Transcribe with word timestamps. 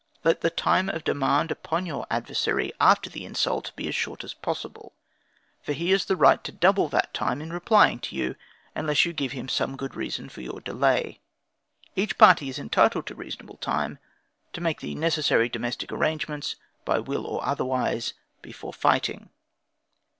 Let 0.23 0.41
the 0.41 0.49
time 0.49 0.89
of 0.89 1.03
demand 1.03 1.51
upon 1.51 1.85
your 1.85 2.07
adversary 2.09 2.73
after 2.81 3.07
the 3.07 3.23
insult, 3.23 3.71
be 3.75 3.87
as 3.87 3.93
short 3.93 4.23
as 4.23 4.33
possible, 4.33 4.93
for 5.61 5.73
he 5.73 5.91
has 5.91 6.05
the 6.05 6.15
right 6.15 6.43
to 6.43 6.51
double 6.51 6.89
that 6.89 7.13
time 7.13 7.39
in 7.39 7.53
replying 7.53 7.99
to 7.99 8.15
you, 8.15 8.35
unless 8.73 9.05
you 9.05 9.13
give 9.13 9.33
him 9.33 9.47
some 9.47 9.77
good 9.77 9.93
reason 9.93 10.27
for 10.27 10.41
your 10.41 10.59
delay. 10.59 11.19
Each 11.95 12.17
party 12.17 12.49
is 12.49 12.57
entitled 12.57 13.05
to 13.05 13.13
reasonable 13.13 13.57
time, 13.57 13.99
to 14.53 14.59
make 14.61 14.81
the 14.81 14.95
necessary 14.95 15.47
domestic 15.49 15.91
arrangements, 15.91 16.55
by 16.83 16.97
will 16.97 17.27
or 17.27 17.45
otherwise, 17.45 18.15
before 18.41 18.73
fighting. 18.73 19.29